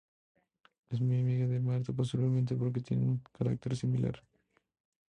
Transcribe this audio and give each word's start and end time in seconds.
Es 0.89 0.99
muy 0.99 1.19
amiga 1.19 1.45
de 1.45 1.59
Marta 1.59 1.93
posiblemente 1.93 2.55
porque 2.55 2.79
tienen 2.81 3.07
un 3.07 3.21
carácter 3.33 3.75
similar. 3.77 4.23